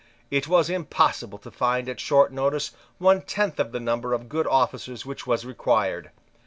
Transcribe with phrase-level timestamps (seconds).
[0.31, 4.47] It was impossible to find at short notice one tenth of the number of good
[4.47, 6.09] officers which was required.